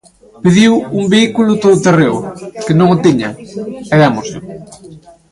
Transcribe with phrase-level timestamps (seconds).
[0.43, 2.15] Pediu un vehículo todoterreo,
[2.65, 3.33] que non o tiñan,
[3.93, 4.39] e démosllo.